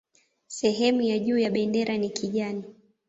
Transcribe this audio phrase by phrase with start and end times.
[0.47, 2.63] Sehemu ya juu ya bendera ni kijani